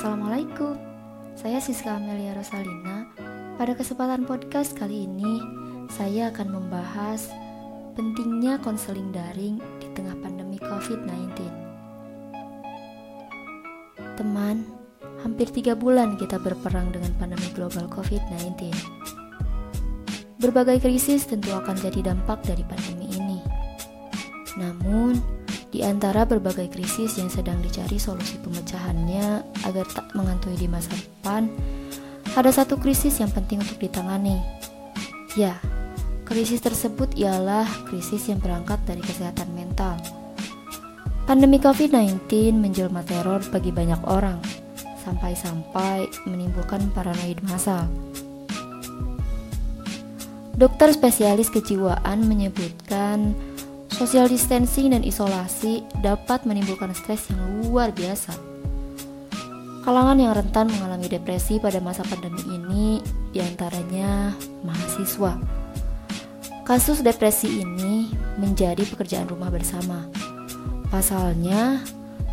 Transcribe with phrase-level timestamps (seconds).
[0.00, 0.80] Assalamualaikum,
[1.36, 3.04] saya Siska Amelia Rosalina.
[3.60, 5.44] Pada kesempatan podcast kali ini,
[5.92, 7.28] saya akan membahas
[8.00, 11.52] pentingnya konseling daring di tengah pandemi COVID-19.
[14.16, 14.64] Teman,
[15.20, 18.72] hampir tiga bulan kita berperang dengan pandemi global COVID-19.
[20.40, 23.44] Berbagai krisis tentu akan jadi dampak dari pandemi ini.
[24.56, 25.39] Namun,
[25.70, 31.46] di antara berbagai krisis yang sedang dicari solusi pemecahannya agar tak mengantui di masa depan,
[32.34, 34.42] ada satu krisis yang penting untuk ditangani.
[35.38, 35.54] Ya,
[36.26, 39.94] krisis tersebut ialah krisis yang berangkat dari kesehatan mental.
[41.30, 42.26] Pandemi COVID-19
[42.58, 44.42] menjelma teror bagi banyak orang,
[45.06, 47.86] sampai-sampai menimbulkan paranoid massal.
[50.58, 53.32] Dokter spesialis kejiwaan menyebutkan
[54.00, 58.32] Social distancing dan isolasi dapat menimbulkan stres yang luar biasa.
[59.84, 64.32] Kalangan yang rentan mengalami depresi pada masa pandemi ini di antaranya
[64.64, 65.36] mahasiswa.
[66.64, 68.08] Kasus depresi ini
[68.40, 70.08] menjadi pekerjaan rumah bersama.
[70.88, 71.84] Pasalnya,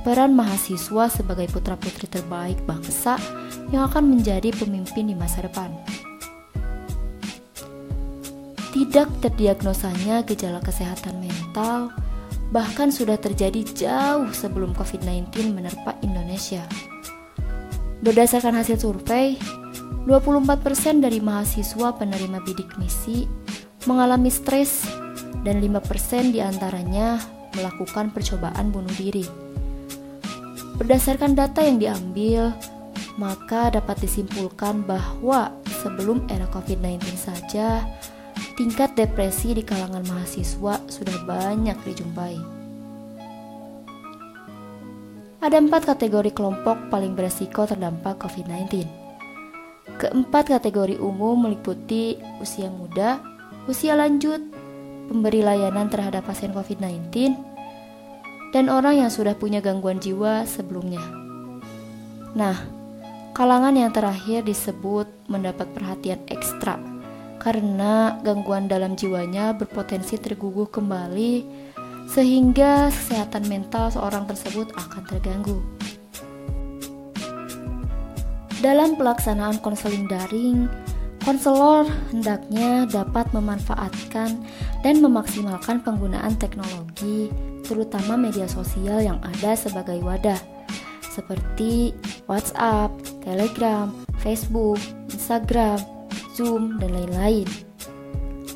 [0.00, 3.20] peran mahasiswa sebagai putra-putri terbaik bangsa
[3.68, 5.68] yang akan menjadi pemimpin di masa depan.
[8.70, 11.90] Tidak terdiagnosanya gejala kesehatan mental
[12.50, 16.62] bahkan sudah terjadi jauh sebelum COVID-19 menerpa Indonesia.
[18.02, 19.38] Berdasarkan hasil survei,
[20.06, 23.28] 24% dari mahasiswa penerima bidik misi
[23.86, 24.82] mengalami stres
[25.46, 27.20] dan 5% di antaranya
[27.54, 29.24] melakukan percobaan bunuh diri.
[30.80, 32.56] Berdasarkan data yang diambil,
[33.20, 35.52] maka dapat disimpulkan bahwa
[35.84, 37.84] sebelum era COVID-19 saja,
[38.54, 42.36] tingkat depresi di kalangan mahasiswa sudah banyak dijumpai.
[45.40, 48.84] Ada empat kategori kelompok paling beresiko terdampak COVID-19.
[49.96, 53.24] Keempat kategori umum meliputi usia muda,
[53.64, 54.40] usia lanjut,
[55.08, 57.32] pemberi layanan terhadap pasien COVID-19,
[58.52, 61.02] dan orang yang sudah punya gangguan jiwa sebelumnya.
[62.36, 62.60] Nah,
[63.32, 66.99] kalangan yang terakhir disebut mendapat perhatian ekstra
[67.40, 71.42] karena gangguan dalam jiwanya berpotensi terguguh kembali
[72.06, 75.58] sehingga kesehatan mental seorang tersebut akan terganggu.
[78.60, 80.68] Dalam pelaksanaan konseling daring,
[81.24, 84.36] konselor hendaknya dapat memanfaatkan
[84.84, 87.32] dan memaksimalkan penggunaan teknologi,
[87.64, 90.36] terutama media sosial yang ada sebagai wadah,
[91.08, 91.96] seperti
[92.28, 92.92] WhatsApp,
[93.24, 93.88] Telegram,
[94.20, 94.76] Facebook,
[95.08, 95.80] Instagram,
[96.40, 97.44] Zoom, dan lain-lain.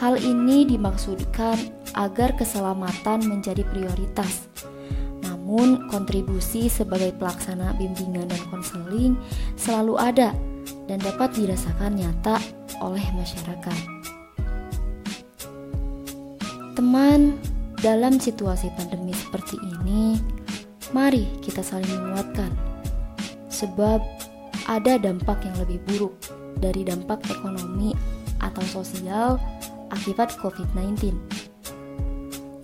[0.00, 1.60] Hal ini dimaksudkan
[1.92, 4.48] agar keselamatan menjadi prioritas.
[5.20, 9.12] Namun, kontribusi sebagai pelaksana bimbingan dan konseling
[9.60, 10.32] selalu ada
[10.88, 12.40] dan dapat dirasakan nyata
[12.80, 13.80] oleh masyarakat.
[16.72, 17.36] Teman,
[17.84, 20.16] dalam situasi pandemi seperti ini,
[20.96, 22.52] mari kita saling menguatkan,
[23.52, 24.00] sebab
[24.64, 26.16] ada dampak yang lebih buruk
[26.60, 27.92] dari dampak ekonomi
[28.40, 29.40] atau sosial
[29.92, 31.14] akibat COVID-19,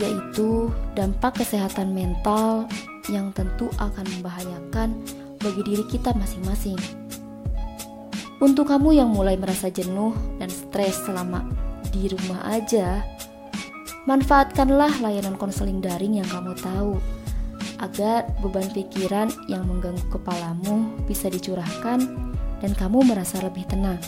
[0.00, 2.64] yaitu dampak kesehatan mental
[3.12, 4.94] yang tentu akan membahayakan
[5.40, 6.78] bagi diri kita masing-masing.
[8.40, 11.44] Untuk kamu yang mulai merasa jenuh dan stres selama
[11.92, 13.04] di rumah aja,
[14.08, 16.96] manfaatkanlah layanan konseling daring yang kamu tahu
[17.80, 22.00] agar beban pikiran yang mengganggu kepalamu bisa dicurahkan
[22.60, 24.00] dan kamu merasa lebih tenang.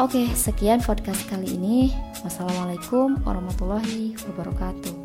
[0.00, 1.92] Oke, sekian podcast kali ini.
[2.24, 4.99] Wassalamualaikum warahmatullahi wabarakatuh.